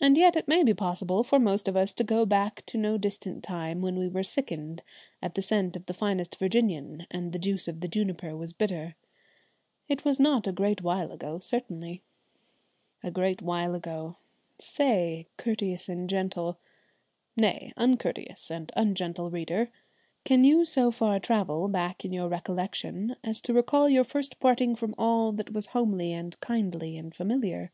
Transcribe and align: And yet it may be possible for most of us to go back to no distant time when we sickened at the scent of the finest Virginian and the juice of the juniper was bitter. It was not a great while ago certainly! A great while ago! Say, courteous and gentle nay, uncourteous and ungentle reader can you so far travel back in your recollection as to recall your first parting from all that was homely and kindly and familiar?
And 0.00 0.16
yet 0.16 0.34
it 0.34 0.48
may 0.48 0.62
be 0.62 0.72
possible 0.72 1.22
for 1.22 1.38
most 1.38 1.68
of 1.68 1.76
us 1.76 1.92
to 1.92 2.04
go 2.04 2.24
back 2.24 2.64
to 2.64 2.78
no 2.78 2.96
distant 2.96 3.44
time 3.44 3.82
when 3.82 3.96
we 3.98 4.22
sickened 4.22 4.82
at 5.20 5.34
the 5.34 5.42
scent 5.42 5.76
of 5.76 5.84
the 5.84 5.92
finest 5.92 6.36
Virginian 6.38 7.06
and 7.10 7.32
the 7.34 7.38
juice 7.38 7.68
of 7.68 7.80
the 7.82 7.86
juniper 7.86 8.34
was 8.34 8.54
bitter. 8.54 8.96
It 9.90 10.06
was 10.06 10.18
not 10.18 10.46
a 10.46 10.52
great 10.52 10.80
while 10.80 11.12
ago 11.12 11.38
certainly! 11.38 12.02
A 13.02 13.10
great 13.10 13.42
while 13.42 13.74
ago! 13.74 14.16
Say, 14.58 15.26
courteous 15.36 15.86
and 15.86 16.08
gentle 16.08 16.58
nay, 17.36 17.74
uncourteous 17.76 18.50
and 18.50 18.72
ungentle 18.74 19.28
reader 19.30 19.68
can 20.24 20.44
you 20.44 20.64
so 20.64 20.90
far 20.90 21.20
travel 21.20 21.68
back 21.68 22.06
in 22.06 22.12
your 22.14 22.28
recollection 22.30 23.16
as 23.22 23.42
to 23.42 23.52
recall 23.52 23.86
your 23.90 24.04
first 24.04 24.40
parting 24.40 24.74
from 24.74 24.94
all 24.96 25.30
that 25.32 25.52
was 25.52 25.66
homely 25.76 26.10
and 26.10 26.40
kindly 26.40 26.96
and 26.96 27.14
familiar? 27.14 27.70